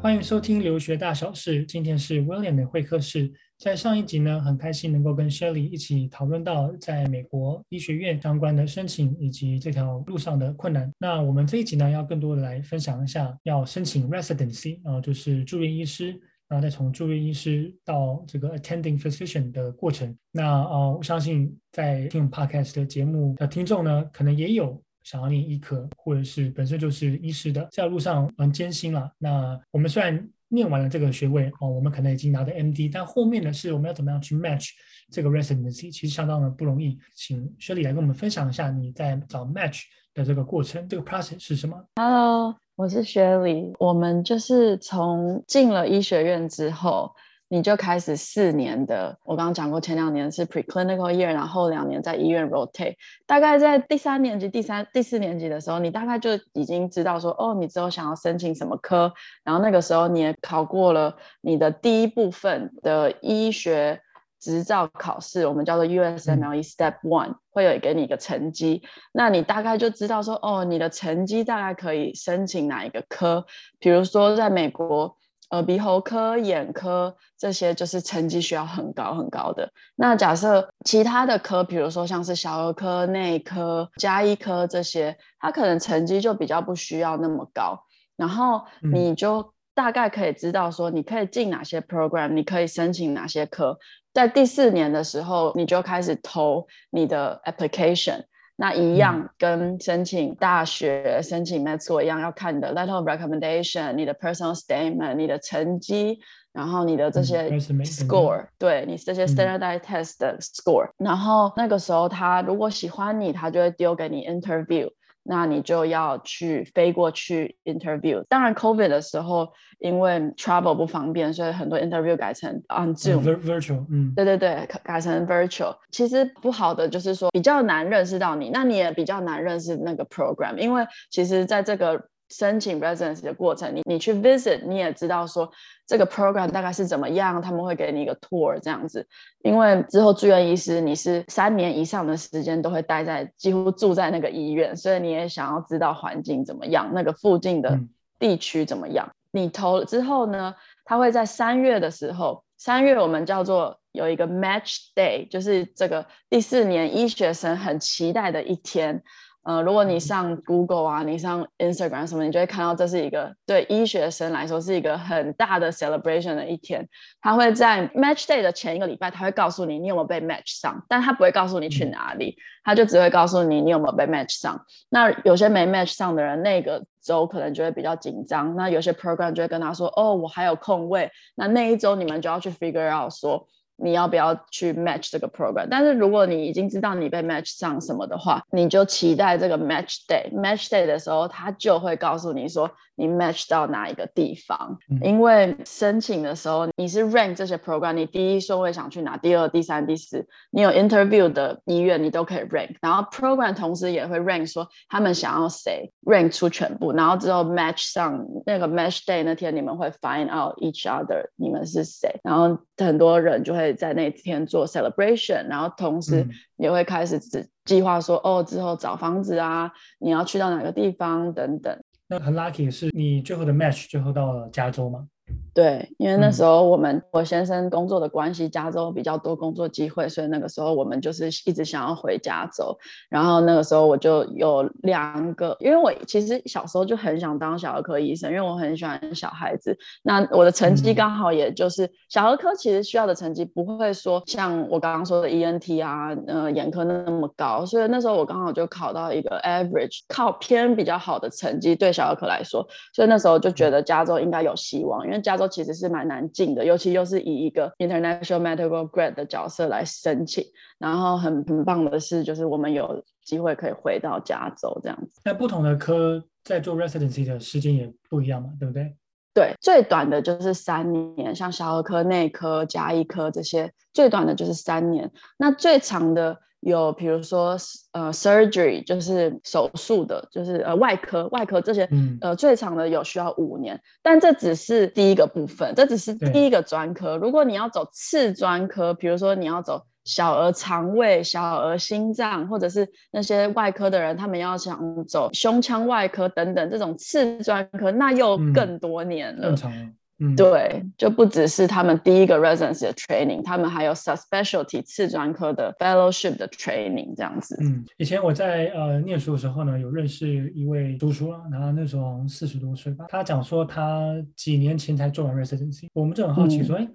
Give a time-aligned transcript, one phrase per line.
[0.00, 3.32] 欢迎收听留学大小事，今天是 William 的会客室。
[3.58, 10.92] 在上一集呢，很开心能够跟 Shirley 一起讨论到在美国医学院相关的申请以及这条路上的困难。
[10.98, 16.20] 那我们这一集呢，要更多的来分享一下要申请 residency 啊，就是住院医师，
[16.52, 20.14] 然后再从住院医师到这个 attending physician 的过程。
[20.30, 24.78] 那呃，我相信在听 podcast 的节目的听众呢，可能也有。
[25.04, 29.10] 想要念医科，或者是本身就是医师的，这条路上蛮艰辛了。
[29.18, 34.68] 那我们虽然念完了这个学位哦，我们可能已经拿到 MD，但后面的是我们要怎么样去 match
[35.10, 36.98] 这个 residency，其实相当的不容易。
[37.16, 43.72] 请雪里来跟我们分享一下你在找 match 的这个过程，这个 process 是什么？Hello，我是雪里。
[43.78, 47.10] 我们就是从进了医学院之后。
[47.52, 52.94] 你就开始四年的，我刚刚讲过，前两年是 preclinical year，然后两年在医院 rotate。
[53.26, 59.12] 大概在第三年级、第三、第四年级的时候，你大概就已经知道说，哦，你之后想要申请什么科。
[59.44, 64.00] 然后那个时候你也考过了你的第一部分的医学
[64.40, 68.82] 执照考试，我们叫做 USMLE Step One，会有给你一个成绩。
[69.12, 73.44] 那你大概就知道说，哦，你的成绩大概可以申请哪一个科。
[73.78, 75.18] 比如说在美国。
[75.52, 79.70] 呃，鼻喉科、眼科这些就是成绩需要很高很高的。
[79.96, 87.78] 那假设其他的科，比如说像是小儿科、内科、加医科这些，它可能成绩就比较不需要那么高。
[88.16, 88.62] 然后
[88.94, 93.78] 你就大概可以知道说，你可以进哪些 program，你可以申请哪些科。
[94.14, 98.24] 在第四年的时候，你就开始投你的 application。
[98.56, 106.20] 那一样跟申请大学、嗯、申请 med school 一样，要看你的 letter of recommendation、你的 personal statement、你的成绩，
[106.52, 111.06] 然后你的这些 score，、嗯、对你这些 standardized test 的 score、嗯。
[111.06, 114.90] 然后那个时候他如果喜欢你，他就会丢给你 interview。
[115.22, 118.24] 那你就要去飞过去 interview。
[118.28, 123.86] 当然，COVID 的时候，因为 travel 不方便，所以很多 interview 改成 on Zoom、嗯、virtual。
[123.90, 125.76] 嗯，对对对，改成 virtual。
[125.90, 132.08] 其实不好的就是说比较难认识到你，那你也比较难认识那个 program，因为其实在这个。
[132.32, 135.50] 申请 residency 的过程，你你去 visit，你也知道说
[135.86, 139.06] 这个 program 大概是怎么样，他们会给你一个 tour 这样子。
[139.42, 147.78] 因为之后住院医师，你是三年以上的时间都会待在几乎住在那个医院，所以你也想要知道环境怎么样，那个附近的
[148.18, 149.06] 地区怎么样。
[149.32, 150.54] 嗯、你投了之后呢，
[150.84, 159.02] 他会在三月的时候，三月我们叫做有一个 match day，就是这个第四年医学生很期待的一天。
[159.44, 166.88] 呃，如果你上 Google 啊，你上 Instagram 什么，你就会看到这是一个对医学生来说是一个很大的 celebration 的一天。
[167.20, 174.64] 他会在 Match Day 的前一个礼拜，他会告诉你你有没有被 match 上，但他不会告诉你去哪里，他就只会告诉你你有没有被 match 上。
[174.88, 178.54] 那有些没 match 上的人，那个周可能就会比较紧张。
[178.54, 183.48] 那有些 program 就会跟他说，哦，我还有空位，那那一周你们就要去 figure out 说。
[183.82, 185.66] 你要不要去 match 这个 program？
[185.68, 190.32] 但是如果你已经知道你被 match 上什么的话，你就期待这个 match day。
[190.32, 194.78] match day 的时候，他就会告诉你说你 match 到哪一个地方。
[194.88, 202.76] 嗯、因为申请的时候你是 rank 这些 program，你第一顺位想去哪，第二、第三、第四，你有 interview 的医院你都可以 rank。
[202.80, 211.26] 然后 program 同时也会 rank 说他们想要谁 rank 出全部，然后之后 match 上那个 match day 那天你们会 find out each other
[211.36, 213.72] 你们是谁，然后很多人就会。
[213.82, 217.18] 在那天做 celebration，然后同时也会开始
[217.64, 221.81] 计划说，哦，之后找房子啊，你要去到哪个地方等等。
[222.12, 225.08] 那很 lucky 是，你最后的 match 最后到了加州吗？
[225.54, 232.74] 对，因为那时候我们、嗯、我先生工作的关系，加州比较多工作机会，所以那个时候我们就是一直想要回加州。
[233.10, 239.76] 然后那个时候我就有两个，因为我其实小时候就很想当小儿科医生，因为我很喜欢小孩子。
[240.02, 247.66] 那我的成绩刚好也就是、嗯、小儿科，其实需要的成绩不会说像我刚刚说的 ENT 啊，呃，眼科那么高。
[247.66, 255.41] 所以那时候我刚好就考到一个 average，靠偏比较好的成绩，对小儿科来说，所以那时候就觉得加州应该有希望，因为加州。
[255.48, 260.44] 其实是蛮难进的，尤其又是以一个 international medical grad 的角色来申请。
[260.78, 265.20] 然后很很棒的是，就是我们有机会可以回到加州这样子。
[265.24, 268.96] 那不同的科在做 residency 的时间也不一样嘛，对不对？
[269.34, 275.10] 对，最短的就是三年，像小儿科、内科、加医科这些，最短的就是三年。
[275.38, 277.56] 那最长的有比如说
[277.92, 287.16] 呃 surgery，就是手术的，就是呃外科外科这些，嗯、呃最长的有需要五年，但这只是第一个部分，这只是第一个专科。
[287.16, 289.82] 如果你要走次专科，比如说你要走。
[290.04, 299.54] 小儿肠胃、小儿心脏，或者是那些外科的人，他们要想走胸腔外科等等这种次专科，那又更多年了。
[299.64, 307.58] 嗯嗯、对，就不只是他们第一个 residency 的 training，他们还有 subspecialty 次专科的 fellowship 的 training 这样子。
[307.60, 316.88] 嗯，以前我在呃念书的时候呢，有认识一位读书啊，然后那时候四十多岁吧，他讲说他几年前才做完 residency，我们就很好奇说，哎、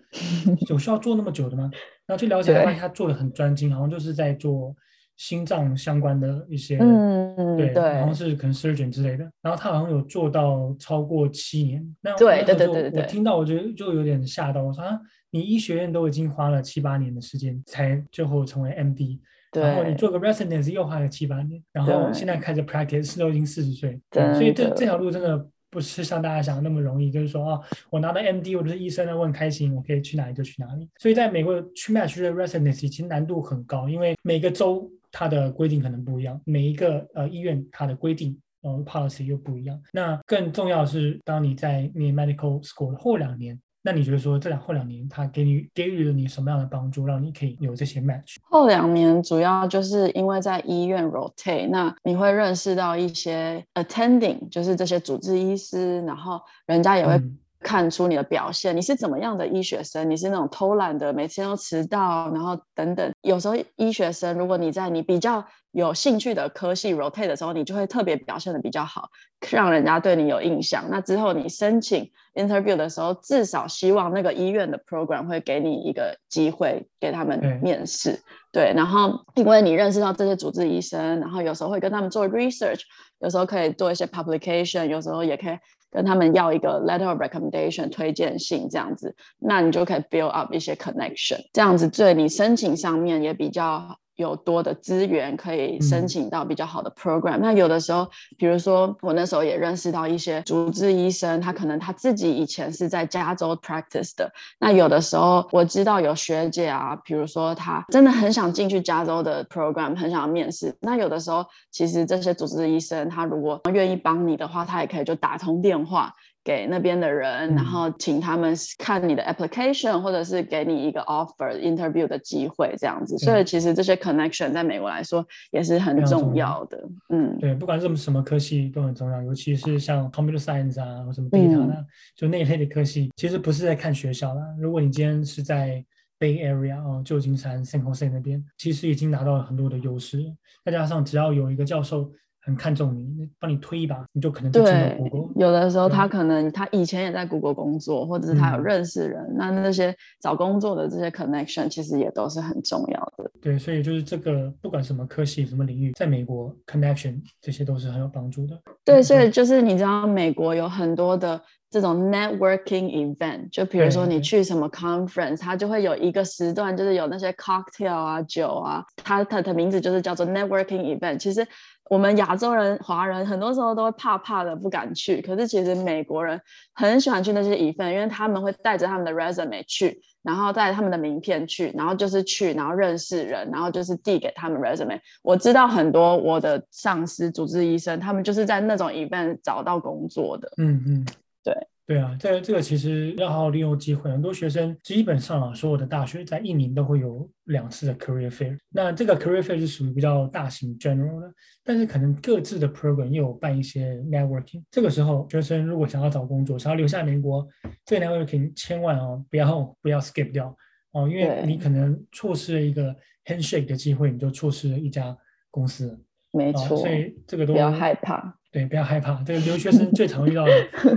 [0.45, 1.69] 嗯， 有需要做那么久的吗？
[2.05, 4.73] 然后去了解，发现他做的很专精，好像就是在做。
[5.17, 11.95] 心脏相关的一些，嗯对，对，然后是可能 surgeon 之类的，然后他好像有做到超过七年。
[12.01, 14.97] 那对对对对对，我听到我觉得就有点吓到，我说啊，
[15.31, 19.19] 你医学院都已经花了七八年的时间才最后成为 MD，
[19.51, 25.47] 对，然后你做个 residence 又花了七八年，然后现在开始 practice 都已经四十岁，对，所以这这条路真的。
[25.69, 27.59] 不是像大家想的那么容易，就是说啊，
[27.89, 30.87] 我拿到 MD，我就是医生了，我很开心，我可以去哪里就去哪里。
[30.97, 39.81] 所以在美国去 match 的 residency 其实难度很高，因为每个州它的规定可能不一样，每一个呃医院它的规定呃 policy 又不一样。
[39.91, 43.59] 那更重要的是，当你在念 medical school 的后两年。
[43.83, 48.35] 那你觉得说这两后两年他给你给予了你什么样的帮助，让你可以有这些 match？
[48.41, 57.13] 后两年主要就是因为在医院 rotate，那你会认识到一些 attending，就是这些主治医师，然后人家也会
[57.59, 60.09] 看出你的表现，嗯、你是怎么样的医学生？
[60.09, 63.11] 你是那种偷懒的，每天都迟到，然后等等。
[63.21, 69.09] 有时候医学生，如果你在你比较有兴趣的科系 rotate 的时候，你就会特别表现的比较好，
[69.49, 70.85] 让人家对你有印象。
[70.89, 78.11] 那之后你申请 interview 的时候，至少希望那个医院的 program 会给你一个机会，给他们面试。
[78.11, 82.81] 嗯、对，然后因为你认识到这些主治医生，然后有时候会跟他们做 research，
[83.19, 85.57] 有时候可以做一些 publication，有时候也可以
[85.91, 93.99] 跟他们要一个 letter of recommendation 推荐信这样子，那你就可以 build up 一些 connection，这样子对你申请上面也比较。
[94.17, 97.41] 有多的资源可以申请到比较好的 program，嗯。
[97.41, 104.29] 那有的时候，比如说我那时候也认识到一些主治医生，他可能他自己以前是在加州 practice 的。
[104.59, 110.75] 那有的时候我知道有学姐啊，比如说他真的很想进去加州的 program，很想要面试。
[110.81, 116.13] 那有的时候，其实这些主治医生他如果愿意帮你的话，他也可以就打通电话。
[116.47, 123.17] 给那边的人，然后请他们看你的 application，或者是给你一个 offer interview 的机会，这样子。
[123.17, 126.81] 所以其实这些 connection 在美国来说也是很重要的。
[127.09, 131.83] 嗯，对，不管是什么科系都很重要，尤其是像 computer science 啊，或什么 data 啊，
[132.15, 134.41] 就那一类的科系，其实不是在看学校啦。
[134.57, 135.83] 如果你今天是在
[136.17, 140.23] Bay Area 哦，旧金山 San Jose 那边，其实已经拿到了很多的优势，
[140.63, 142.09] 再加上只要有一个教授。
[142.47, 145.29] 很看重你，帮你推一把，你就可能就进了 Google。
[145.35, 153.29] 有的时候他可能他以前也在 Google 工作，或者是他有认识人，嗯、那那些找工作的这些 connection 其实也都是很重要的。
[153.41, 158.57] 对，所以就是这个不管什么科系、什么领域，在美国 connection 这些都是很有帮助的。
[158.85, 171.17] 对，所以就是你知道美国有很多的这种 networking event，就比如说你去什么 conference，它就会有一个时段，就是有那些 cocktail 啊、酒啊，它它的名字就是叫做 networking event。
[171.17, 171.45] 其实。
[171.89, 175.21] 我们亚洲人、华人很多时候都会怕怕的，不敢去。
[175.21, 176.37] 可是其实美国人
[176.73, 184.99] 很喜欢去那些 event，因为他们会带着他们的 resume 去，然后带他们的名片去，然后就是去，然后认识人，然后就是递给他们 resume。
[185.23, 190.51] 我知道很多我的上司、主治医生，他们就是在那种 event 找到工作的。
[190.57, 191.05] 嗯嗯，
[191.53, 191.67] 对。
[191.85, 194.11] 对啊，这这个其实要好好利用机会。
[194.11, 198.59] 很多学生基本上啊，所有的大学在一年都会有两次的 career fair。
[198.69, 204.61] 那这个 career fair 是属于比较大型 general 的，但是可能各自的 program 又有办一些 networking。
[204.69, 207.47] 这个时候，学生如果想要找工作，想要留下美国，
[207.85, 210.53] 这个 networking 千万哦不要不要 skip 掉
[210.91, 215.17] 哦，因为你可能错失了一个 handshake 的机会，你就错失了一家
[215.49, 215.97] 公司。
[216.33, 218.36] 没错，所以这个都不要害怕。
[218.51, 219.21] 对，不要害怕。
[219.23, 220.51] 这个留学生最常遇到 的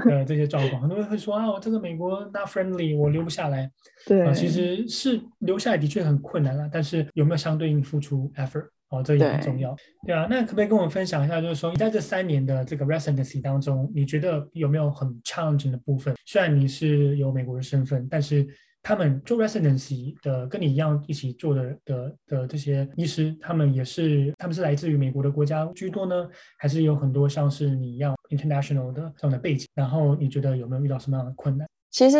[0.09, 3.71] 呃这些状况，很多人会说啊，我这个美国 not friendly，我留不下来。
[4.07, 8.67] 对、呃，其实是留下来的确很困难了，但是有没有相对应付出 effort？
[8.91, 9.75] 哦，这也很重要。
[10.05, 16.15] 对，对啊，那可不可以跟我们分享一下，就是说你在这三年的这个 residency 当中，你觉得有没有很 challenging 的部分？
[16.27, 18.47] 虽然你是有美国的身份，但是。
[18.83, 29.67] 他们做 residency 的，跟你一样一起做的的的这些医师，他们也是，他们是来自于美国的国家居多呢，还是有很多像是你一样 international 的这样的背景？
[29.75, 31.69] 然后你觉得有没有遇到什么样的困难？
[31.91, 32.17] 其实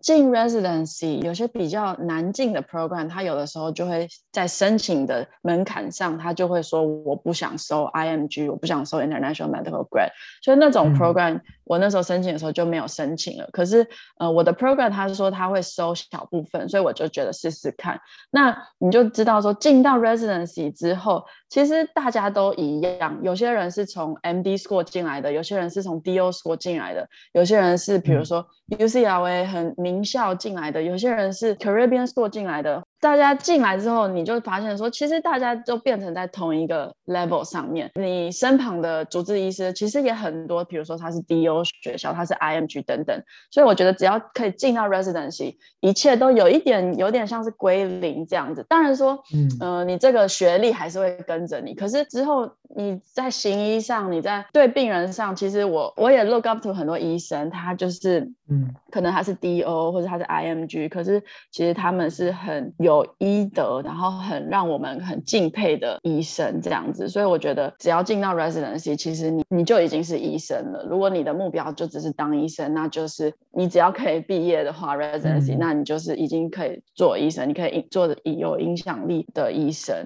[0.00, 10.10] 进 residency 有些比较难进的 program，他有的时候就会在申请的门槛上，他就会说我不想收 IMG，我不想收 International Medical Grad，
[10.42, 13.48] 所以那种 program、嗯、我那时候申请的时候就没有申请了。
[13.52, 13.86] 可是
[14.18, 17.98] 呃，我的 program 他是说他会收小部分，所以我就觉得试试看。
[18.30, 32.82] 那你就知道说进到 residency 之后，其实大家都一样，有些人是从 MD School 进来的，有些人是从 DO School 进来的，有些人是比如说 UCLA 很名校进来的，有些人是 Caribbean School 进来的。
[33.04, 37.90] 大家进来之后，你就发现说，其实大家都变成在同一个 level 上面。
[37.96, 43.22] 你身旁的主治医师其实也很多，比如说他是 DO 学校，他是 IMG 等等。
[43.50, 48.64] 所以我觉得只要可以进到 residency，一切都有一点有点像是归零这样子。
[48.70, 51.74] 当然说，嗯，呃，你这个学历还是会跟着你。
[51.74, 62.93] 可是之后你在行医上，你在对病人上，其实我我也 look up to 很多医生，他就是，嗯，可能他是 DO 或者他是 IMG，可是其实他们是很有。
[62.96, 70.86] 有医德，然后很让我们很敬佩的医生这样子，所以我觉得只要进到 residency，其实你你就已经是医生了。
[70.88, 79.96] 如果你的目标就只是当医生，那就是你只要可以毕业的话，residency，、嗯、那你就是已经可以做医生，你可以做有影响力的医生。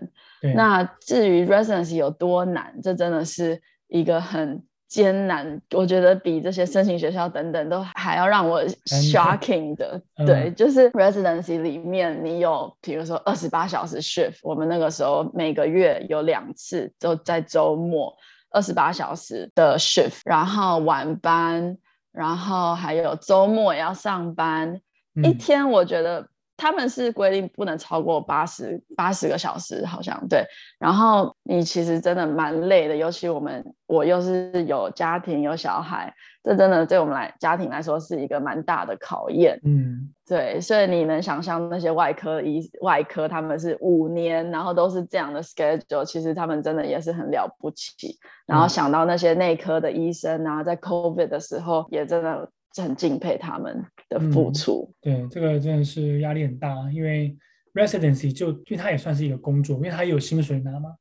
[0.55, 4.63] 那至于 residency 有多难，这真的是一个很。
[4.89, 10.01] 艰难，我觉得比这些申请学校等等都还要让我 shocking 的。
[10.17, 18.17] 嗯、对，就是 residency 里面，你有比如说二十八小时 shift，我们那个时候每个月有两次，就在周末
[18.51, 21.77] 二十八小时的 shift，然后晚班，
[22.11, 24.81] 然后还有周末也要上班，
[25.15, 26.27] 嗯、一天我觉得。
[26.59, 30.45] 他们是规定不能超过八十八十个小时，好像对。
[30.79, 36.13] 然后你其实真的蛮累的，尤其我们我又是有家庭有小孩，
[36.43, 39.61] 这真的对我们来家庭来说是一个蛮大的考验。
[39.65, 40.61] 嗯，对。
[40.61, 48.19] 所以你能想象那些外科医外科他们是五年，然后都是这样的 schedule，其实他们真的也是很了不起。
[48.47, 52.51] 然后想到那些内科的医生啊，在 COVID 的时候也真的。
[52.77, 54.93] 很敬佩他们的付出。
[55.03, 57.37] 嗯，对，这个真的是压力很大，因为
[57.75, 60.95] residency 就因为他也算是一个工作，因为他也有薪水拿嘛。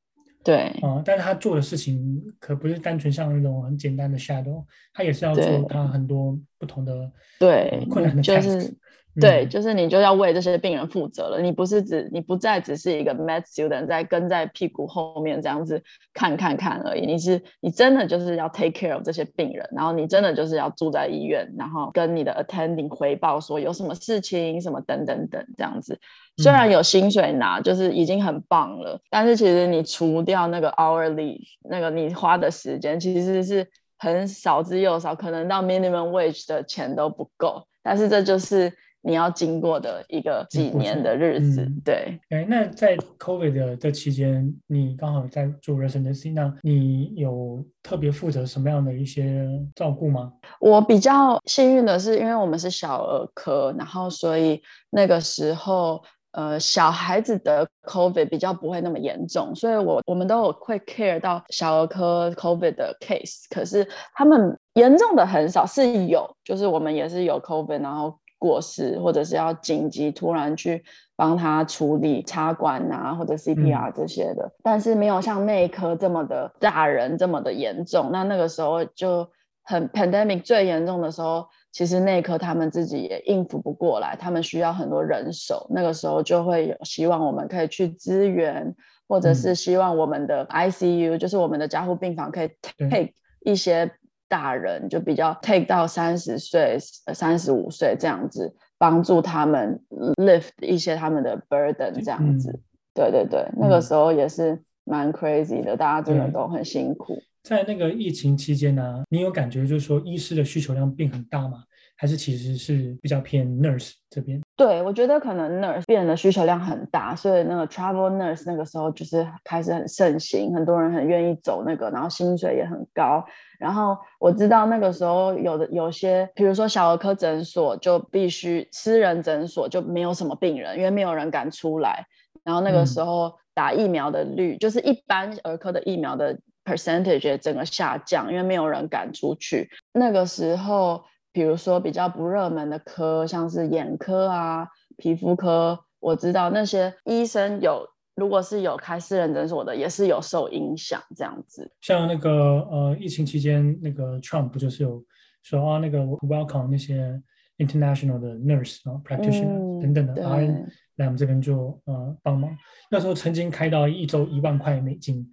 [0.43, 8.77] 对，啊、嗯，但是他做的事情可不是单纯像那种很简单的 shadow，他也是要做他很多不同的对困难的 task，就是。
[9.19, 11.41] 对，就是你就要为这些病人负责了。
[11.41, 15.81] 你不是只，你不再只是一个 med student 在跟在屁股后面这样子
[16.13, 17.05] 看看看而已。
[17.05, 25.99] 你是，你真的就是要 take care of 这些病人，然后你真的就是要住在医院，然后跟你的 attending 回报说有什么事情，什么等等等这样子。
[26.37, 37.65] 虽然有薪水拿，就是已经很棒了，但是其实你除掉那个 hourly 那个你花的时间，其实是很少之又少，可能到 minimum wage 的钱都不够。
[37.81, 38.71] 但是这就是。
[39.07, 42.19] 你要经过的一个几年的日子，嗯、对。
[42.29, 50.33] 哎，那在 COVID 的这期间，你刚好在做 residency，那你有特别负责什么样的一些照顾吗？
[50.59, 68.19] 我比较幸运的是，因为我们是小儿科，然后所以那个时候，呃，小孩子的 COVID 比较不会那么严重，所以我我们都有会 care 到小儿科 COVID 的 case，可是他们严重的很少，是有，就是我们也是有 COVID，然后。
[68.37, 70.83] 过世，或者是要紧急突然去
[71.15, 78.09] 帮他处理插管啊，或者 CPR 这些的，嗯、但是没有像内科这么的大人这么的严重。
[78.11, 79.27] 那那个时候就
[79.63, 85.67] 很 pandemic 最严重的时候，其实内科他们自己也应付不过来，他们需要很多人手。
[85.71, 88.75] 那个时候就会有希望我们可以去支援，
[89.07, 93.91] 或者是希望我们的 ICU，、嗯、就是我们的加护病房可以 take 一些。
[94.27, 96.77] 大人就比较 take 到三十岁、
[97.13, 99.81] 三十五岁这样子，帮助他们
[100.17, 102.51] lift 一些他们的 burden 这样子。
[102.51, 102.61] 嗯、
[102.93, 107.17] 对对对，那个时候也是蛮 crazy 的，嗯、大家真的都很辛苦。
[107.43, 111.63] 在那个疫情期间呢、啊，你有感觉就是说医师的需求量变很大吗？
[111.99, 114.39] 还是其实是比较偏 nurse 这边？
[114.55, 123.25] 对，我觉得可能 nurse 病人的需求量很大，所以那个 travel nurse 那个时候就是开始很盛行，很多人很愿意走那个，然后薪水也很高。
[123.57, 132.05] 然后我知道那个时候有的有些，比如说小儿科诊所就必须私人诊所就没有什么病人，因为没有人敢出来。
[132.43, 139.67] 然后那个时候打疫苗的率，嗯、就是一般儿科的疫苗的 percentage 整个下降，因为没有人敢出去。
[139.91, 141.03] 那个时候。
[141.37, 144.67] 比如说比较不热门的科，像是眼科啊、
[144.97, 151.71] 皮肤科，我知道那些医生有，如果是有开私人诊所的，也是有受影响这样子。
[151.79, 152.31] 像那个
[152.71, 155.05] 呃，疫情期间那个 Trump 不就是有
[155.43, 157.21] 说啊，那个 welcome 那些
[157.59, 160.65] international 的 nurse 啊、practitioner 等等的 RN
[160.95, 162.49] 来我们这边做呃帮忙。
[162.89, 165.23] 那时候曾经开到一周一万块美金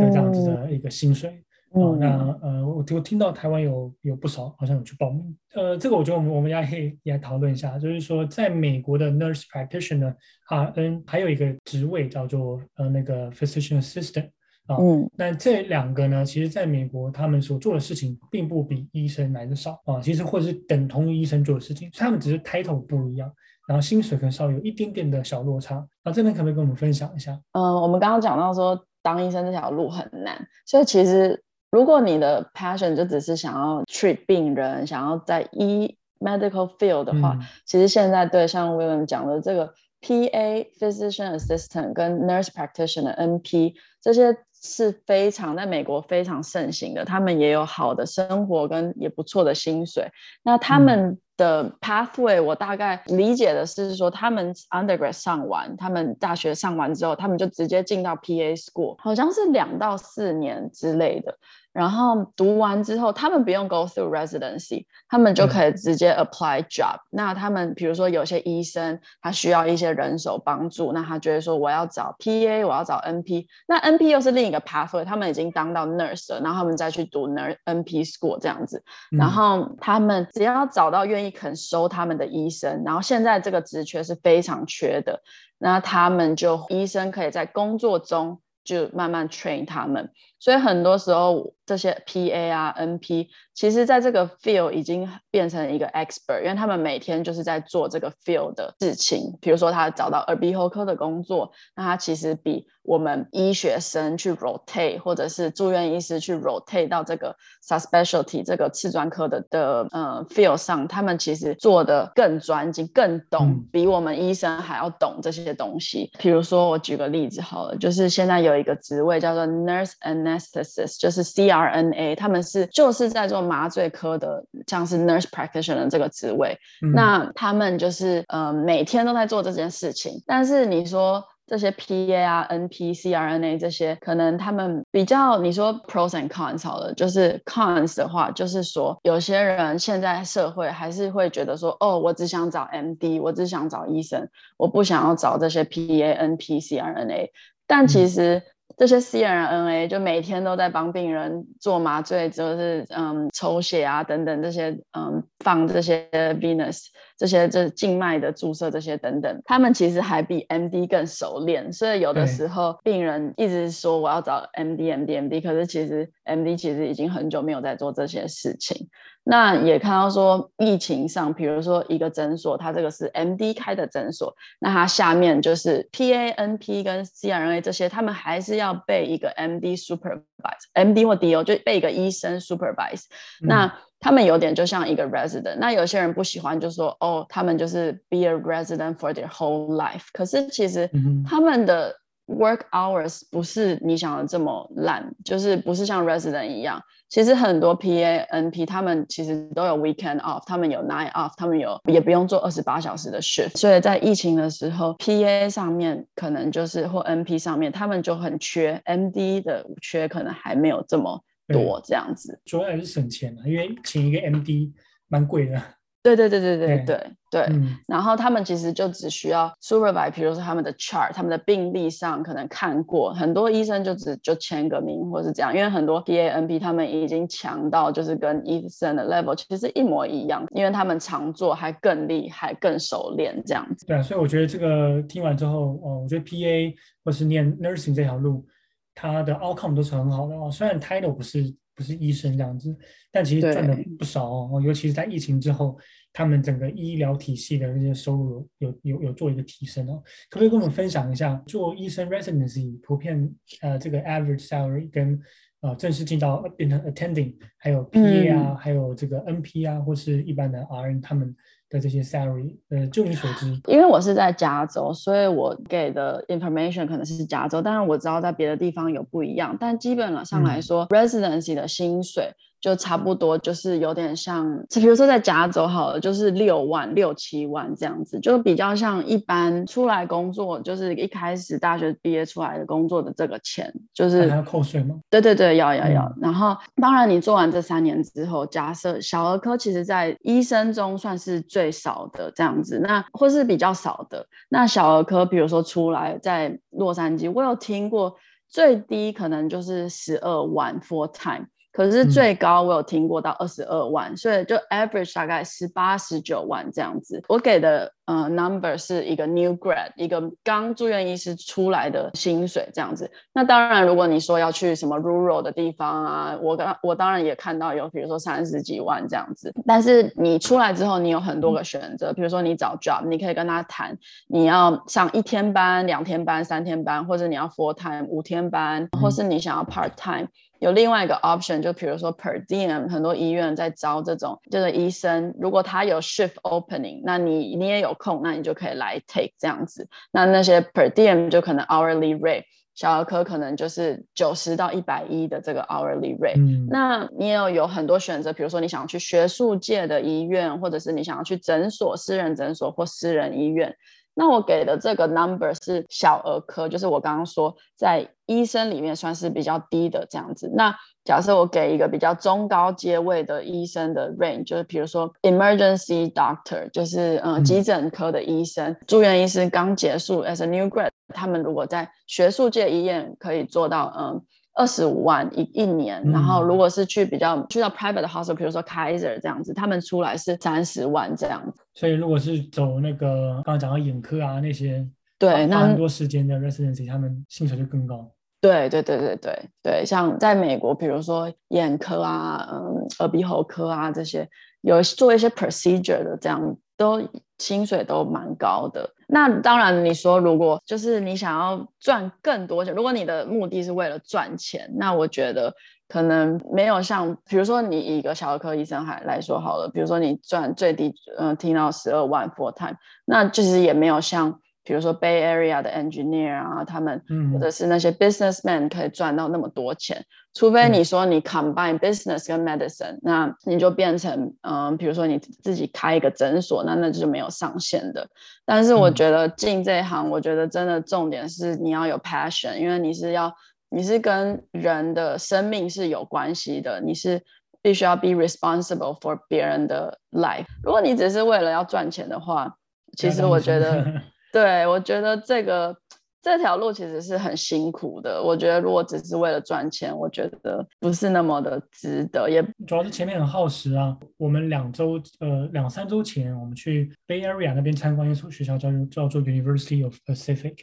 [0.00, 1.44] 的这样子的一个薪水。
[1.74, 10.14] 哦，那呃，我我听到台湾有有不少好像有去报名，呃，这个我觉得我们我们也可以也来讨论一下，就是说在美国的 nurse practitioner
[10.50, 14.28] RN 还有一个职位叫做呃那个 physician assistant
[14.66, 23.32] 啊，嗯，那这两个呢，其实在美国他们所做的事情并不比医生来的少啊，其实或者是等同于医生做的事情，他们只是 title 不一样，
[23.66, 27.32] 然后薪水可能稍微有一点点的小落差，那这边可不可以跟我们分享一下？
[27.52, 31.42] 嗯、呃，我们刚刚讲到说当医生这条路很难，所以其实。
[31.72, 43.16] 如果你的 passion 就只是想要 treat 病人，想要在医 medical field 的话，嗯、其实现在对像 William 讲的这个 PA physician assistant 跟 nurse practitioner
[43.16, 50.06] NP 这些是非常在美国非常盛行的，他们也有好的生活跟也不错的薪水。
[50.42, 61.36] 那他们的 pathway 我大概理解的是说，他们 undergrad 上完，他们大学上完之后，他们就直接进到 PA school，好像是两到四年之类的。
[61.72, 66.96] 然后读完之后，他们不用 go through residency，他们就可以直接 apply job。
[66.96, 78.84] 嗯、那他们比如说有些医生他需要一些人手帮助，那他觉得说我要找 PA，我要找 NP，那 NP 又是另一个 pathway，他们已经当到 nurse 了，然后他们再去读 nurse NP school 这样子。
[79.10, 85.22] 然后他们只要找到愿意肯收他们的医生，然后现在这个职缺是非常缺的，
[85.58, 90.10] 那他们就医生可以在工作中就慢慢 train 他们。
[90.42, 99.38] 所以很多时候，这些 PA 啊、NP，其实在这个 field 已经变成一个 expert，因为他们每天就是在做这个 field 的事情。
[99.40, 116.10] 比如说，他找到耳鼻喉科的工作，那他其实比我们医学生去 rotate，或者是住院医师去 rotate 到这个 subspecialty 这个次专科的的呃 field 上，他们其实做的更专精、更懂，嗯、比我们医生还要懂这些东西。
[116.18, 126.58] 比如说，我举个例子好了，就是现在有一个职位叫做 nurse and Anesthetist 就是 CRNA，他们是就是在做麻醉科的，像是 nurse practitioner 这个职位。
[126.82, 130.22] 嗯、那他们就是呃每天都在做这件事情。
[130.26, 147.28] 但是你说这些 PA 啊、NP、CRNA 这些，可能他们比较你说 pros and cons 好了，就是 cons 的话，就是说有些人现在社会还是会觉得说，哦，我只想找 MD，我只想找医生，我不想要找这些 PA、NP、CRNA。
[147.66, 148.42] 但其实。
[148.72, 156.08] 嗯这些 CRNA 就每天都在帮病人做麻醉，就是嗯抽血啊等等这些嗯放这些
[156.40, 168.88] venous 这些这静脉的注射这些等等，他们其实还比 MD 更熟练，所以有的时候病人一直说我要找 MD MD MD，可是其实 MD 其实已经很久没有在做这些事情。
[169.24, 183.04] 那也看到说，疫情上，比如说一个诊所，它这个是 MD 开的诊所，那它下面就是 PA、NP 跟 CRNA 这些，他们还是要被一个 MD supervise，MD 或 DO 就被一个医生 supervise。
[183.42, 185.56] 嗯、那他们有点就像一个 resident。
[185.58, 190.06] 那有些人不喜欢，就说哦，他们就是 be a resident for their whole life。
[190.12, 190.90] 可是其实
[191.24, 191.94] 他们的
[192.26, 196.82] work hours 不是你想的这么烂，就是不是像 resident 一样。
[197.08, 203.58] 其实很多 PA、NP 他们其实都有 weekend off，他们有 night off，他们有也不用做二十八小时的 shift。
[203.58, 212.40] 所以在疫情的时候，PA 上面可能就是或 NP 上面，他们就很缺，MD 的缺可能还没有这么多这样子。
[212.46, 214.72] 主要还是省钱啊，因为请一个 MD
[215.08, 215.62] 蛮贵的。
[216.02, 233.86] 对对对对对对对，对、嗯，然后他们其实就只需要 supervise，比如说他们的 chart，他们的病历上可能看过，很多医生就只就签个名或是这样，因为很多 PA、NP 他们已经强到就是跟医生的 level 其实一模一样，因为他们常做还更厉害、更熟练这样子。
[233.86, 238.44] 对啊，所以我觉得这个听完之后，哦，我觉得 PA 或是念 nursing 这条路，
[238.92, 241.54] 它的 outcome 都是很好的哦，虽然 title 不是。
[241.74, 242.76] 不是医生这样子，
[243.10, 244.62] 但其实赚的不少哦。
[244.64, 245.78] 尤其是在疫情之后，
[246.12, 250.02] 他们整个医疗体系的那些收入有有有，有做一个提升哦。
[250.28, 255.20] 可不可以跟我们分享一下，做医生 residency 普遍呃这个 average salary 跟
[255.60, 261.34] 呃正式进到变成 attending，还有 PA 啊，嗯、还有这个 NP 啊，或是一般的 RN 他们。
[261.72, 272.30] 的这些 salary，呃，就你所知，因为我是在加州，所以我给的 information 可能是加州，当然我知道在别的地方有不一样，但基本上来说，嗯，residency 的薪水
[272.62, 284.94] 就差不多就是有点像，比如说在加州好了，就是六万六七万这样子，就比较像一般出来工作，就是一开始大学毕业出来的工作的这个钱，就是还要扣税吗？
[285.10, 286.04] 对对对，要要要。
[286.04, 294.24] 嗯、然后当然你做完这三年之后，假设小儿科其实在医生中算是最少的这样子，那或是比较少的。
[294.48, 298.14] 那小儿科比如说出来在洛杉矶，我有听过
[298.48, 301.46] 最低可能就是十二万 full time。
[301.72, 307.22] 可是最高我有听过到二十二万，嗯、所以就 average 大概十八十九万这样子。
[307.28, 313.10] 我给的呃 number 是一个 new grad，一个刚住院医师出来的薪水这样子。
[313.32, 319.52] 那当然，如果你说要去什么 rural 的地方啊，我刚我当然也看到有，比如说三十几万这样子。
[319.66, 330.28] 但是你出来之后，你有很多个选择，比如说你找 job，你可以跟他谈，你要上一天班、两天班、三天班，或者你要 full time 五天班，或是你想要 part time。
[330.58, 339.88] 有另外一个 option，就比如说 per diem，很多医院在招这种就是医生，如果他有 shift opening，那你你也有空，那你就可以来 take 这样子。
[340.10, 346.36] 那那些 per diem 就可能 hourly rate，小儿科可能就是九十到一百一的这个 hourly rate。
[346.36, 346.66] 嗯。
[346.68, 353.74] 那你也有有很多选择，比如说你想要去学术界的医院，或者是你想要去诊所、私人诊所或私人医院。
[354.14, 360.50] 那我给的这个 number 是小儿科，就是我刚刚说在医生里面算是比较低的这样子。
[360.54, 374.22] 那假设我给一个比较中高阶位的医生的 range，就是比如说 emergency doctor，就是嗯、呃、急诊科的医生、嗯、住院医师刚结束 as a new grad，他们如果在学术界医院可以做到嗯。
[374.54, 381.62] 二十五万一一年，然后如果是去比较、嗯、去到 private hospital，比如说 Kaiser 这样子，他们出来是三十万这样子。
[381.74, 384.86] 所以如果是走那个刚刚讲到眼科啊那些，
[385.18, 388.10] 对，那很多时间的 residency，他们薪水就更高。
[388.40, 394.28] 对对对对对对，像在美国，比如说眼科啊，嗯，耳鼻喉科啊这些，
[394.60, 396.56] 有做一些 procedure 的这样。
[396.74, 397.00] 都
[397.38, 405.54] 薪水都蛮高的，那当然你说如果就是你想要赚更多钱，如果你的目的是为了赚钱，那我觉得
[405.86, 414.40] 可能没有像，比如说你一个小儿科医生还来说好了，比如说你赚最低，嗯、呃，听到十二万 full time，那其实也没有像。
[414.64, 428.06] 比如说 Bay Area 的 engineer 啊，他们或者是那些 businessman 可以赚到那么多钱，嗯、除非你说你 combine business 跟 medicine，那你就变成嗯，比如说你自己开一个诊所，那那就没有上限的。
[428.44, 433.34] 但是我觉得进这一行，我觉得真的重点是你要有 passion，因为你是要
[433.68, 437.20] 你是跟人的生命是有关系的，你是
[437.60, 440.46] 必须要 be responsible for 别人的 life。
[440.62, 442.54] 如果你只是为了要赚钱的话，
[442.96, 443.84] 其实我觉得。
[444.32, 445.76] 对，我觉得这个
[446.22, 448.22] 这条路其实是很辛苦的。
[448.22, 452.28] 我觉得如果只是为了赚钱，我觉得不是那么的值得。
[452.30, 453.94] 也主要是前面很耗时啊。
[454.16, 460.56] 我们两周呃两三周前，我们去 Bay Area 那边参观一所学校，叫叫做 University of Pacific。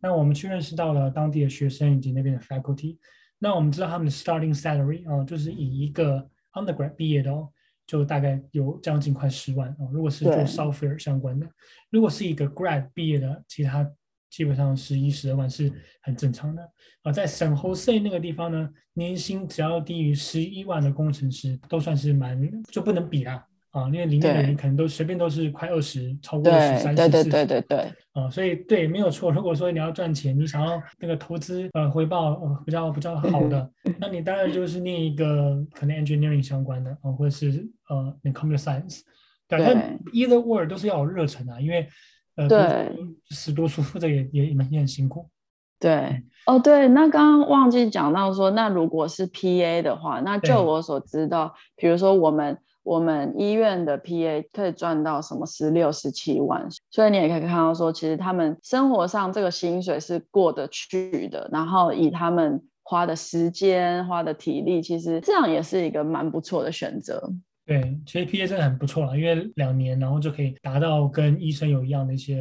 [0.00, 2.96] 那我们去认识到了当地的学生以及那边的 faculty。
[3.38, 7.50] 那我们知道他们的 starting salary 啊、就是以一个 undergrad 毕业的哦。
[7.90, 11.46] 就大概有将近快十万哦，如果是做 software 相关的，
[11.90, 13.84] 如果是一个 grad 毕业的，其他
[14.30, 16.62] 基本上十一十二万是很正常的
[17.02, 17.10] 啊。
[17.10, 23.44] 在 San Jose 那个地方呢，年薪只要低于十一万的工程师都算是蛮就不能比啦。
[23.70, 26.92] 啊，因为里面的人可能都随便都是快二十，超过十三。
[26.92, 27.78] 对对对对对。
[28.14, 29.30] 啊，所以对，没有错。
[29.30, 39.02] 如果说你要赚钱，你想要那个投资呃回报呃比较比较好的，那你当然就是念一个可能 engineering 相关的啊，或者是呃那 computer science。
[39.46, 39.60] 对。
[39.64, 41.88] 但 either word 都是要有热忱啊，因为
[42.34, 42.92] 呃对
[43.28, 45.30] 死读书或者也也也很辛苦。
[45.78, 46.20] 对。
[46.46, 52.58] 哦，对，那刚刚忘记讲到说，那如果是 PA 的话，那就我所知道，比如说我们。
[52.82, 67.30] 我们医院的 PA 可以赚到什么十六、十七万，所以你也可以看到说，其实他们生活上这个薪水是过得去的，然后以他们花的时间、花的体力，其实这样也是一个蛮不错的选择。
[67.66, 72.40] 对，其实 PA 真的很不错了，因为两年然后就可以达到跟医生有一样的一些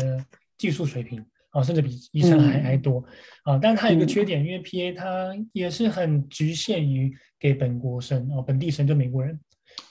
[0.57, 3.03] 技术水平啊，甚至比医生还、嗯、还多
[3.43, 3.59] 啊。
[3.61, 9.39] 但是它有一个缺点，嗯、因为 PA 它也是很局限于给本国生啊，本地生就美国人。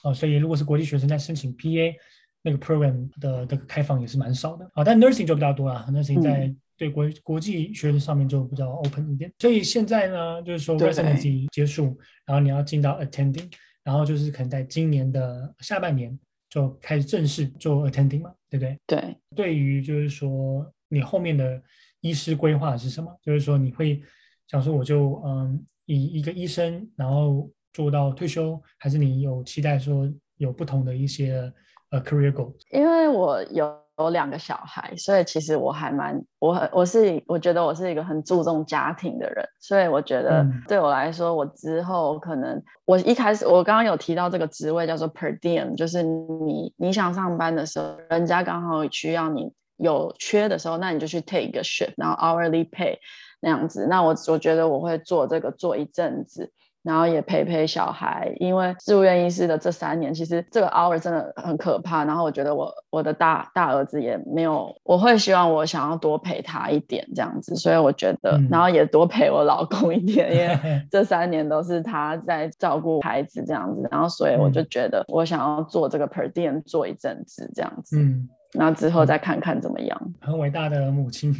[0.01, 1.93] 啊，所以如果是国际学生在申请 PA
[2.41, 9.29] 那个 program 的的开放也是蛮少的啊，但 nursing 就比较多了，nursing 在对国国际学生上面就比较 open 一点。
[9.39, 13.51] 所以现在呢，就是说 residency 结束，然后你要进到 attending，
[13.83, 16.17] 然后就是可能在今年的下半年
[16.49, 18.79] 就开始正式做 attending 嘛，对不对？
[18.87, 19.17] 对。
[19.35, 21.61] 对于就是说你后面的
[21.99, 23.13] 医师规划是什么？
[23.21, 24.01] 就是说你会
[24.47, 27.51] 想说我就嗯以一个医生，然后。
[27.79, 31.49] 做到退休，还是你有期待说有不同的一些
[31.91, 32.53] 呃 career goal？
[32.71, 33.73] 因为我有。
[33.99, 52.95] 有两个小孩，所以其实我还蛮我很我是我觉得我是一个很注重家庭的人，所以我觉得对我来说，我之后可能我一开始我刚刚有提到这个职位叫做 per diem，就是你你想上班的时候，人家刚好需要你有缺的时候，那你就去 take 一个 shift，然后 hourly pay
[53.41, 53.85] 那样子。
[53.89, 56.53] 那我我觉得我会做这个做一阵子。
[56.83, 62.05] 然后也陪陪小孩，因为住院医师的这三年，其实这个 hour 真的很可怕。
[62.05, 70.57] 然后我觉得我我的大大儿子也没有，我会希望我想要多陪他一点这样子，所以我觉得，嗯、然后也多陪我老公一点，因为
[70.89, 73.87] 这三年都是他在照顾孩子这样子。
[73.91, 77.99] 然后所以我就觉得我想要做这个 per diem 做一阵子这样子。
[77.99, 78.29] 嗯。
[78.53, 80.13] 那之后再看看怎么样。
[80.19, 81.31] 很伟大的母亲，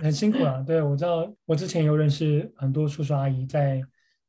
[0.00, 0.62] 很辛苦啊。
[0.66, 3.82] 对，我知道，我之前有认识很多叔叔阿姨在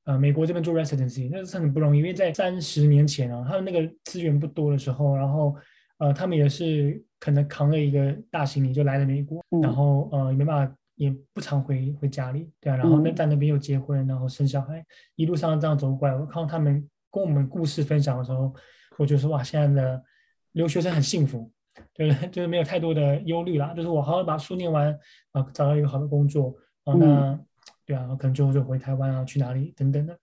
[0.04, 5.56] 呃美国这边做 residency，那是很不容易，因为在三十年前啊，他们那个资源不多的时候，然后
[6.00, 18.54] 呃他们也是可能扛了一个大行李就来了美国，嗯、然后呃也没办法，也不常回回家里，对啊，然后那在那边又结婚，然后生小孩，一路上这样走过来，我看到他们跟我们故事分享的时候，
[18.98, 20.04] 我就说哇，现在的。
[20.54, 21.52] 留学生很幸福，
[21.94, 23.74] 对，就是没有太多的忧虑啦。
[23.74, 24.92] 就是我好好把书念完
[25.32, 27.46] 啊，找到一个好的工作啊，那、嗯、
[27.86, 30.18] 对啊，可能最后就回台湾啊，去哪里等等的。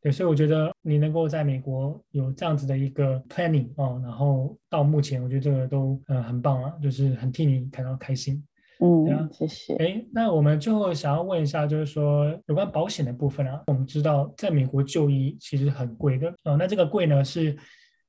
[0.00, 8.42] 对，所以我觉得你能够在美国有这样子的一个 planning 哦、啊，然后到目前，我觉得这个都呃很棒啊，就是很替你感到开心。
[8.80, 9.74] 嗯，对啊，谢谢。
[9.76, 17.56] 哎，那我们最后想要问一下，就是说有关保险的部分啊，我们知道在美国就医其实很贵的啊，那这个贵呢是。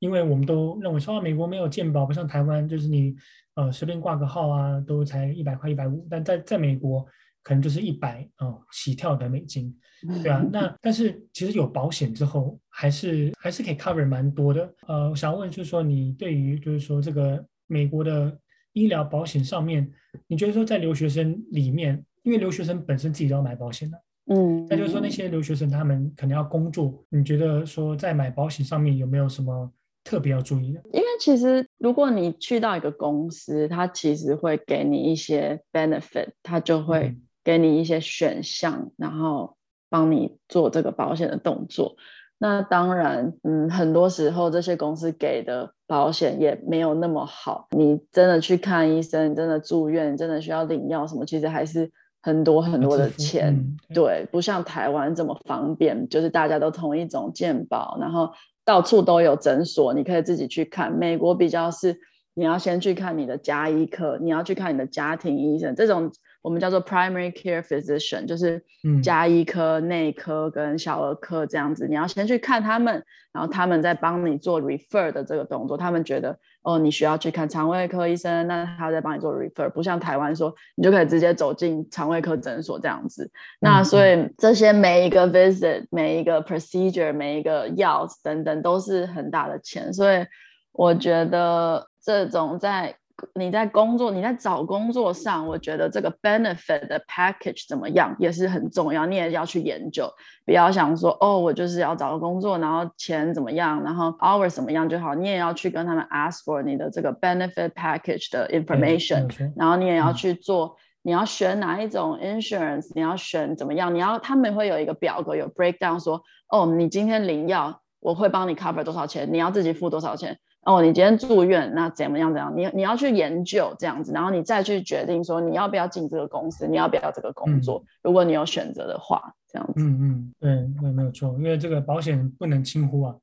[0.03, 3.15] 因为我们都认为说啊，美国没有健保，不像台湾，就是你
[3.55, 6.05] 呃随便挂个号啊，都才一百块、一百五。
[6.09, 7.05] 但在在美国，
[7.41, 9.73] 可能就是一百啊起跳的美金，
[10.21, 10.43] 对啊。
[10.51, 14.69] 那但是其实有保险之后，还是还是可以 cover 蛮多的。
[14.89, 18.37] 呃，我想问就是说，你对于就是说这个美国的
[18.73, 19.89] 医疗保险上面，
[20.27, 23.97] 你觉得说在留学生里面，因为留学生本身自己都要买保险的，
[24.35, 29.71] 嗯，那就是说那些留学生他们可能要工作，你觉得说在买保险上面有没有什么？
[30.13, 39.57] 特别要注意的，因为其实如果你去到一个公司，它其实会给你一些 benefit，它就会给你一些选项，嗯、然后
[39.89, 41.95] 帮你做这个保险的动作。
[42.37, 47.69] 那当然，嗯，很多时候这些公司给的保险也没有那么好。
[47.71, 53.51] 你真的去看医生，你真的住院，真的需要领药什么，其实还是很多很多的钱。
[53.51, 58.31] 嗯、对，不像台湾这么方便，就是大家都同一种健保，然后。
[58.65, 60.91] 到处都有诊所，你可以自己去看。
[60.91, 61.99] 美国比较是，
[62.33, 66.11] 你要先去看你的家医科，你要去看你的家庭医生，这种
[66.43, 68.61] 我们叫做 primary care physician，就是
[69.01, 71.87] 加医科、内科跟小儿科这样子。
[71.87, 73.01] 你要先去看他们，
[73.31, 75.77] 然后他们再帮你做 refer 的这个动作。
[75.77, 83.31] 他们觉得哦，你需要去看肠胃科医生，那他再帮你做 refer，不像台湾说你就可以直接走进肠胃科诊所这样子。
[83.61, 90.25] 那所以这些每一个 visit、每一个 procedure、每一个药等等都是很大的钱，所以
[90.73, 92.97] 我觉得这种在。
[93.35, 100.09] 你在工作，你在找工作上，我觉得这个 benefit 的 package 怎么样也是很重要，你也要去研究，
[100.45, 120.37] 不要想说哦，我就是要找个工作，然后钱怎么样，然后 hours 怎么样就好，你也要去跟他们 ask for 你的这个 benefit package 的 information，然后你也要去做，你要选哪一种 insurance，你要选怎么样，你要他们会有一个表格有 breakdown 说，哦，你今天领药，我会帮你 cover 多少钱，你要自己付多少钱。
[120.65, 122.31] 哦，你今天住院，那怎么样？
[122.31, 122.53] 怎样？
[122.55, 127.83] 你你要去研究这样子，然后你再去决定说你要不要进这个公司，你要不要这个工作。
[127.85, 129.73] 嗯、如果你有选择的话，这样子。
[129.77, 133.15] 嗯嗯，对，那没有错，因为这个保险不能轻忽啊。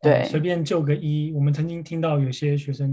[0.00, 1.32] 对，啊、随便就个医。
[1.34, 2.92] 我们曾经听到有些学生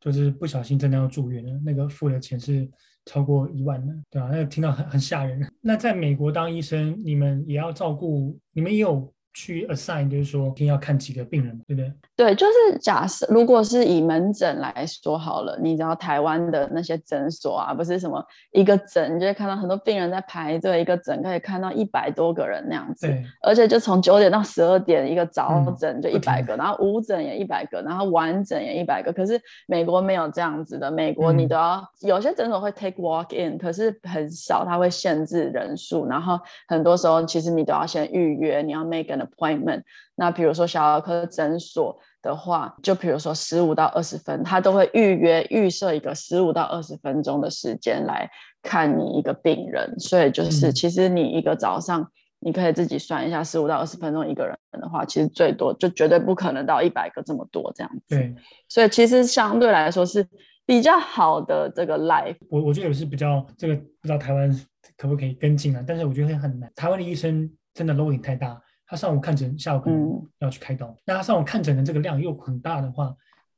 [0.00, 2.68] 就是不小心真的要住院了，那个付的钱是
[3.04, 4.30] 超过一万的，对吧、啊？
[4.32, 5.40] 那个听到很很吓人。
[5.60, 9.08] 那在美国当医生，你们也要照顾，你们也有。
[9.36, 11.92] 去 assign 就是说，一天要看几个病人，对不对？
[12.16, 29.12] 对，就是假设如果是以门诊来说好了，你知道台湾的那些诊所啊，不是什么一个诊就会看到很多病人在排队，一个诊可以看到一百多个人那样子，对，而且就从九点到十二点一个早诊就一百个，嗯、然后午诊也一百个，然后晚诊也一百个。
[29.12, 39.82] 可是美国没有这样子的，美国你都要、嗯、有些诊所会 take walk in，可是很少，它会限制人数，然后很多时候其实你都要先预约，你要 make an appointment，
[40.16, 48.30] 那比如说小儿科诊所的话，就比如说十五到二十分，他都会预约预设一个十五到二十分钟的时间来
[48.62, 58.16] 看你一个病人，所以就是其实你一个早上你可以自己算一下，十五到二十分钟一个人的话，其实最多就绝对不可能到一百个这么多这样子。
[58.16, 58.34] 对，
[58.68, 60.26] 所以其实相对来说是
[60.64, 62.36] 比较好的这个 life。
[62.48, 64.50] 我我觉得也是比较这个，不知道台湾
[64.96, 65.84] 可不可以跟进啊？
[65.86, 66.70] 但是我觉得很难。
[66.74, 70.88] 台湾的医生真的 loading 太大，他上午看诊，下午可能要去开刀。
[70.88, 73.14] 嗯、那他上午看诊的这个量又很大的话，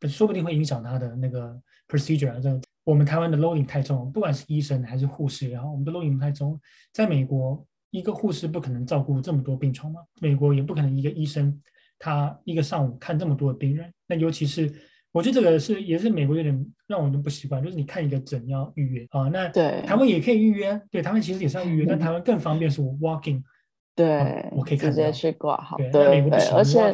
[0.09, 2.67] 说不定会影响他的那个 procedure 啊，这样子。
[2.85, 6.61] 我们台湾的 loading 太重，不管是医生还是护士然后，我们的 loading 太重。
[6.93, 11.61] 在美国，一个护士不可能照顾这么多病床嘛，美国也不可能一个医生
[11.99, 13.93] 他一个上午看这么多的病人。
[14.07, 14.73] 那尤其是，
[15.11, 19.29] 我觉得这个是也是美国有点让我们不习惯，就是你看一个诊要预约啊。
[19.31, 23.43] 那对台湾也可以预约，对台湾其实也是要预约，嗯、但台湾更方便是我 walking，
[23.97, 25.77] 对、啊，我可以直接去挂号。
[25.91, 26.93] 对，而且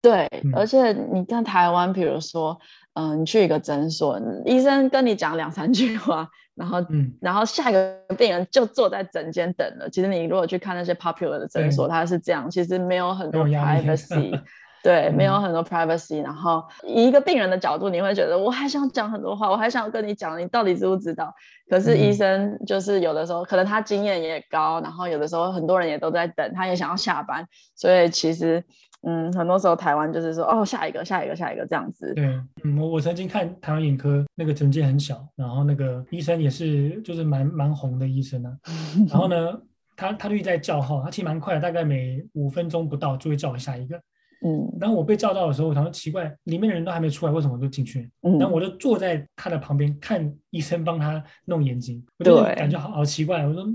[0.00, 2.58] 对，而且你看台湾，比如说，
[2.92, 9.88] 嗯，你去一个诊所，医生跟你讲两三句话，然后，嗯，然后下一个病人就坐在诊间等了。
[9.88, 14.38] 其实你如果去看那些 popular 的诊所，它是这样，其实没有很多 privacy，
[14.84, 16.22] 对，没有很多 privacy。
[16.22, 21.34] 然后以一个病人的角度，你会觉得我还想讲很多话，我还想跟你讲，你到底知不知道？
[21.68, 27.44] 可是医生就是有的时候，可能他经验也高，然后有的时候很多人也都在等，他也想要下班，
[27.74, 28.62] 所以其实。
[29.06, 32.14] 嗯，很多时候台湾就是说，哦，下一个，下一个，下一个这样子。
[32.14, 32.24] 对，
[32.64, 38.50] 嗯，我我曾经看台湾眼科那个诊间很小，然后那个医生也是就是蛮蛮红的医生啊。
[39.10, 39.60] 然后呢，
[39.94, 44.00] 他他就一直在叫号，他其实蛮快的，大概每五分钟不到就会叫我下一个。
[44.44, 48.10] 嗯，然后我被叫到的时候，我想说奇怪，里面的人都还没出来，为什么我就进去？
[48.22, 53.46] 嗯，然后我就坐在他的旁边看医生帮他弄眼睛，我就感觉好好奇怪。
[53.46, 53.66] 我说，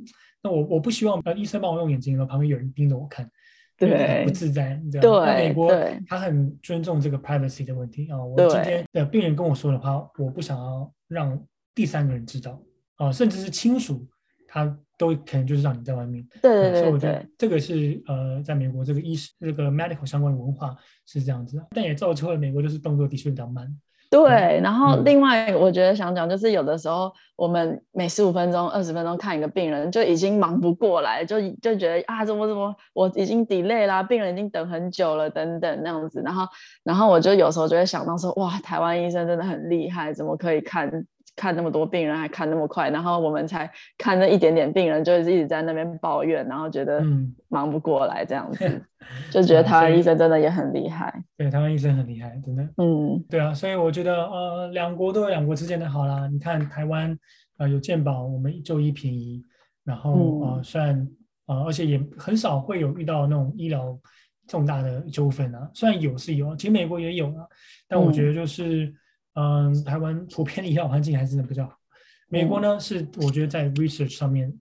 [0.43, 3.29] 那我我不希望呃医生帮我弄眼睛，然后旁边有人盯着我看。
[3.77, 5.25] 对，不自在，你知道吗？
[5.25, 5.71] 那美国
[6.05, 8.21] 他很尊重这个 privacy 的问题啊。
[8.21, 11.41] 我今天的病人跟我说的话，我不想要让
[11.73, 12.61] 第三个人知道
[12.97, 14.05] 啊，甚至是亲属，
[14.51, 16.25] 他都可能就是让你在外面。
[16.41, 23.67] 对对对，所以我觉得这个是呃，在美国这个医师这个 medical 相关的文化是这样子，但也造就了美国就是动作的确比较慢。
[24.11, 36.47] 对，然后另外我觉得想讲就是有的时候我们每十五分钟、二十分钟看一个病人就已经忙不过来，就就觉得啊怎么怎么我已经 delay 啦，病人已经等很久了等等那样子，然后
[36.83, 41.05] 然后我就有时候就会想到说哇，台湾医生真的很厉害，怎么可以看？
[41.39, 47.01] 看那么多病人还看那么快，然后我们才看那一点点病人，就是一直在那边抱怨，然后觉得
[47.47, 48.83] 忙不过来这样子， 嗯、
[49.31, 51.23] 就觉得台湾医生真的也很厉害。
[51.37, 52.63] 对，台湾医生很厉害，真的。
[52.75, 56.27] 嗯，对啊，所以我觉得呃，两国都有两国之间的好啦。
[56.27, 57.17] 你看台湾
[57.57, 59.41] 呃有健保，我们就医便宜，
[59.85, 61.07] 然后、嗯、呃虽然
[61.45, 63.97] 呃而且也很少会有遇到那种医疗
[64.45, 67.47] 重大的纠纷啊，虽然有是有，其实美国也有啊，
[67.87, 68.83] 但我觉得就是。
[68.83, 68.95] 嗯
[69.39, 71.73] 嗯，台湾普遍的医疗环境还是比较好。
[72.27, 74.53] 美国呢，是我觉得在 research 上面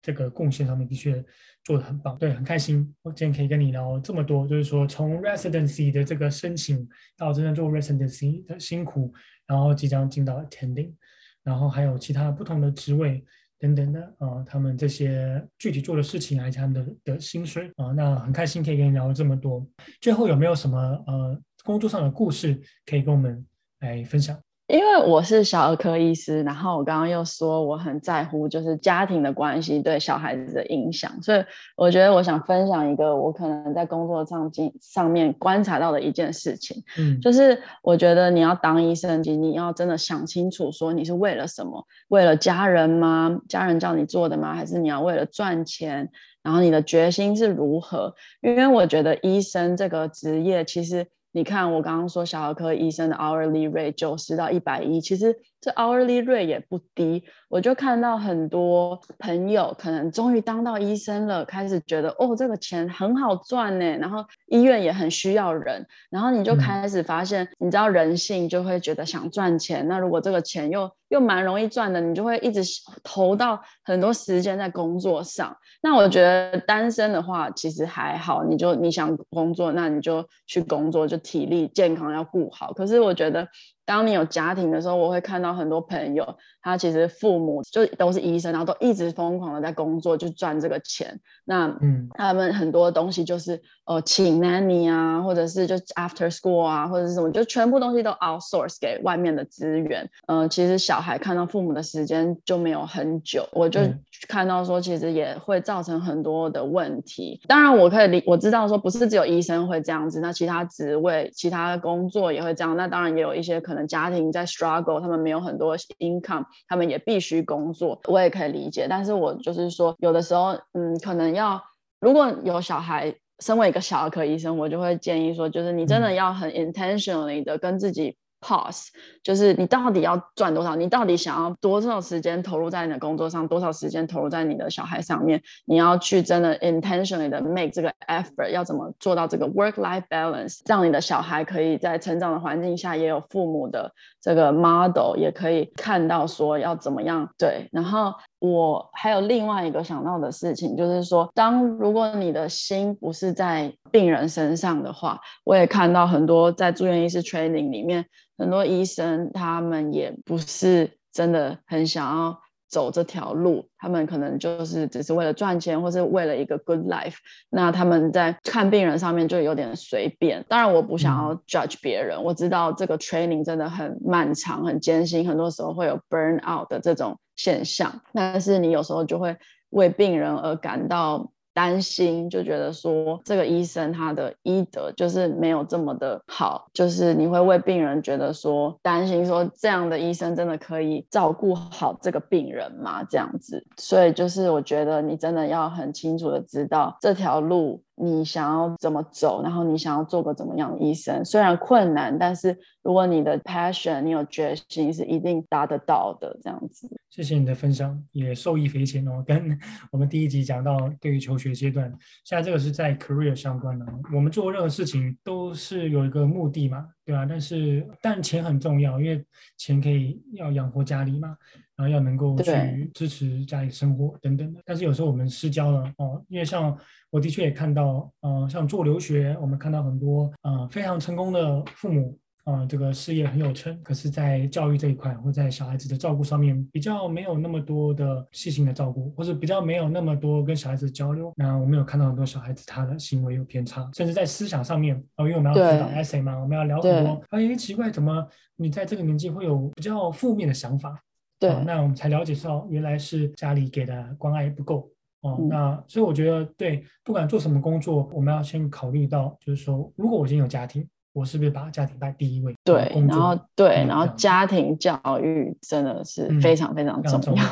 [0.00, 1.22] 这个贡献上面的确
[1.62, 2.16] 做的很棒。
[2.16, 9.12] 对，很开心，我今天可以跟你聊这么多，就是说从 residency 的这个申请到真正做 residency 的辛苦，
[9.46, 10.94] 然后即将进到 attending，
[11.42, 13.22] 然后还有其他不同的职位
[13.58, 19.68] 等等的啊、呃，他们这些具体做的事情，还是他们的的薪水啊、呃，那很开心可以跟你聊这么多。
[20.00, 23.46] 最后有没有什么呃工作上的故事可以跟我们？
[23.82, 24.36] 来分享，
[24.68, 31.44] 因为我是小儿科医师，然后我刚刚又说我很在乎就是家庭的关系对小孩子的影响，所以
[31.76, 41.84] 我觉得我想分享一个我可能在工作上经上面观察到的一件事情，嗯，就是我觉得你要当医生，你要真的想清楚，说你是为了什么？
[42.06, 43.36] 为了家人吗？
[43.48, 44.54] 家人叫你做的吗？
[44.54, 46.08] 还是你要为了赚钱？
[46.40, 48.14] 然后你的决心是如何？
[48.40, 51.08] 因为我觉得医生这个职业其实。
[51.34, 57.24] 你看，我刚刚说小儿科医生的 hourly rate 九十到一百一，其实这 hourly rate 也不低。
[57.48, 63.86] 我就看到很多朋友可能终于当到医生了，开始觉得哦，这个钱很好赚呢。
[63.96, 69.88] 然后医院也很需要人，然后你就开始发现，嗯、你知道人性就会觉得想赚钱。
[69.88, 72.62] 那如果这个钱又又蛮容易赚的，你就会一直
[73.02, 75.56] 投到很多时间在工作上。
[75.82, 81.22] 那我觉得单身的话其实还好，你就你想工作，那你就去工作就。
[81.22, 83.46] 体力健康要顾好，可是我觉得，
[83.84, 91.20] 当你有家庭的时候，我会看到很多朋友，他其实父母就都是医生，然后都一直疯狂的在工作，就赚这个钱。
[91.44, 100.08] 那嗯，他们很多东西就是呃，请 nanny 啊，或者是就 after school 啊，或者是什么，就全部东西都 outsource 给外面的资源。
[100.28, 103.80] 嗯、呃，其实小孩看到父母的时间就没有很久，我就
[104.28, 107.40] 看到说，其实也会造成很多的问题。
[107.48, 112.76] 当然，我可以理，我知道说不是只有医生会这样子，那其他职位、其他工作也会这样。
[112.76, 118.86] 那当然也有一些可能家庭在 struggle，他们没有很多 income，他们也必须工作，我也可以理解。
[118.88, 121.62] 但是我就是说，有的时候，嗯，可能要
[122.00, 128.16] 如果有小孩，身为一个小儿科医生，我就会建议说，就是你真的要很 intentionally 的跟自己。
[128.42, 128.88] Pause，
[129.22, 130.74] 就是你到底要赚多少？
[130.74, 135.40] 你到底想要多少时间投入在你的工作上，多少时间投入在你的小孩上面？
[135.64, 147.68] 你要去真的 intentionally 的 make 这个 effort，要怎么做到这个 work-life balance，让你的小孩可以在成长的环境下也有父母的这个 model，也可以看到说要怎么样对。
[147.70, 148.12] 然后
[148.42, 158.04] 我还有另外一个想到的事情，就是说，当如果你的心不是在病人身上的话，我也看到很多在住院医师 training 里面。
[158.38, 162.36] 很多医生他们也不是真的很想要
[162.68, 167.14] 走这条路，他们可能就是只是为了赚钱，或是为了一个 good life。
[167.50, 170.44] 那他们在看病人上面就有点随便。
[170.48, 178.00] 当然，我不想要 judge 别人，我知道这个 training 真的很漫长、很艰辛，很多时候会有 burn out 的这种现象。
[178.12, 179.36] 但是你有时候就会
[179.70, 181.30] 为病人而感到。
[181.54, 193.04] 担心就觉得说，这个医生他的医德就是没有这么的好，就是你会为病人觉得说担心说，这样的医生真的可以照顾好这个病人吗？
[193.04, 197.82] 这样子，所以就是我觉得你真的要很清楚的知道这条路。
[197.94, 201.24] 你想要怎么走，然后你想要做个怎么样的医生？
[201.24, 206.36] 虽然困难，但是如果你的 passion，你有决心，是一定达得到的。
[206.42, 206.88] 这样子。
[207.10, 209.22] 谢谢你的分享，也受益匪浅哦。
[209.26, 209.58] 跟
[209.92, 211.92] 我们第一集讲到，对于求学阶段，
[212.24, 213.86] 现在这个是在 career 相关的。
[214.14, 217.26] 我们做任何事情都是有一个目的嘛，对吧？
[217.28, 219.24] 但是，但钱很重要，因为
[219.58, 221.36] 钱可以要养活家里嘛。
[221.76, 226.76] 然后要能够去支持家里生活等等的，但是有时候我们失焦了哦，因为像
[227.10, 241.32] 我的确也看到，嗯、呃，像做留学，我们看到很多呃非常成功的父母啊、呃，这个事业很有成，可是，在教育这一块或在小孩子的照顾上面，比较没有那么多的细心的照顾，或者比较没有那么多跟小孩子交流。
[241.36, 251.00] 那我们有看到很多小孩子他的行为有偏差，甚至在思想上面哦，因为我们要指导 essay 嘛，我们要聊很多，哎，奇怪，怎么你在这个年纪会有比较负面的想法？
[251.42, 254.88] 对、哦，那我们才了解到原来是家里给的关爱不够
[255.22, 255.38] 哦。
[255.40, 262.54] 嗯、那所以我觉得，对，不管做什么工作，我们要先考虑到，就是说，如果我已经有家庭，我是不是把家庭摆第一位？
[262.62, 267.18] 对，然后对，然后家庭教育真的是非常非常重要。
[267.18, 267.44] 嗯、重要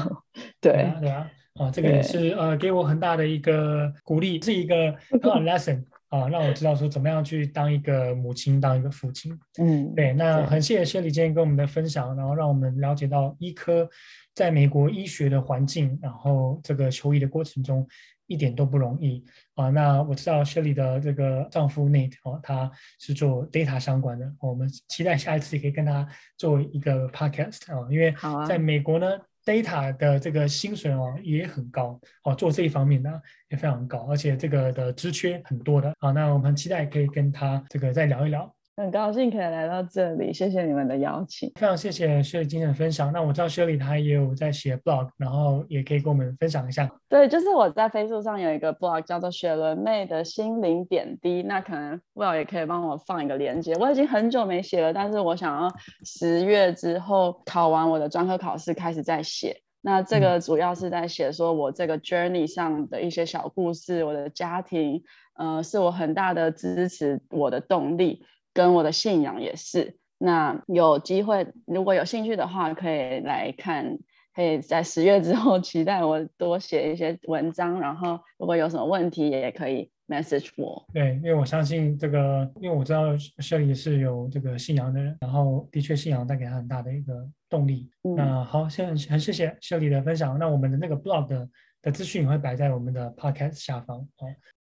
[0.60, 5.82] 对，对啊，对啊，哦，这个也是呃，给我很大的一个鼓励，是一个 很好的 lesson。
[6.10, 9.32] 啊，让我知道说怎么样去当一个母亲，当一个父亲。
[9.58, 13.88] 嗯，对，那很谢谢 Shirley 今天跟我们的分享，然后让我们了解到医科
[14.34, 17.86] 在美国医学的环境，然后这个求医的过程中
[18.26, 19.70] 一点都不容易啊。
[19.70, 26.06] 那我知道 Shirley 的这个丈夫 Nate 哦，他是做 data 相关的，我们期待下一次也可以跟他
[26.36, 28.12] 做一个 podcast 啊，因为
[28.46, 29.06] 在美国呢。
[29.44, 33.10] Data 的这个薪水哦也很高哦，做这一方面呢
[33.48, 35.92] 也非常高，而且这个的职缺很多的。
[35.98, 38.54] 好，那我们很期待可以跟他这个再聊一聊。
[38.80, 41.52] 很高兴可以来到这里，谢谢你们的邀请。
[41.54, 43.12] 非常谢谢 Shirley 今天的分享。
[43.12, 46.90] 那我知道 Shirley 她也有在写 blog，然后也可以跟我们分享一下。
[47.06, 51.42] 对，就是我在 Facebook 上有一个 blog 叫做雪伦妹的心灵点滴。
[51.42, 53.74] 那可能 Will 也可以帮我放一个链接。
[53.74, 55.70] 我已经很久没写了，但是我想要
[56.06, 59.54] 十月之后考完我的专科考试开始再写。
[59.82, 65.02] 那这个主要是在写说我这个 journey 上的一些小故事，我的家庭，
[65.36, 68.24] 呃，是我很大的支持，我的动力。
[68.52, 69.96] 跟我的信仰也是。
[70.18, 73.98] 那有机会，如果有兴趣的话，可以来看。
[74.32, 77.80] 可以在十月之后期待我多写一些文章。
[77.80, 80.86] 然后，如果有什么问题，也可以 message 我。
[80.94, 87.90] 对，因为我相信这个，因为我知道 Shirley 是有这个信仰的人，然后的确信仰带给他很大的一个动力。
[88.04, 90.38] 嗯、那好，现在很谢谢 Shirley 的分享。
[90.38, 91.48] 那我们的那个 blog 的，
[91.82, 93.98] 的资讯也会摆在我们的 podcast 下方。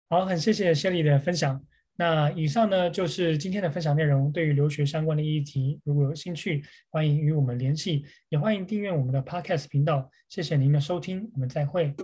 [0.08, 1.62] 好，好，很谢谢 Shirley 的分享。
[1.98, 10.08] 那以上呢就是今天的分享内容对于留学相关的议题如果有兴趣欢迎与我们联系也欢迎订阅我们的 podcast 频道。
[10.28, 11.94] 谢谢您的收听我们再会。